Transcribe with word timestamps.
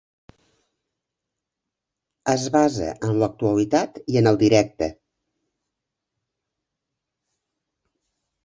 Es 2.33 2.45
basa 2.55 2.87
en 3.09 3.13
l'actualitat 3.25 4.01
i 4.15 4.19
en 4.23 4.31
el 4.31 4.41
directe. 4.45 4.89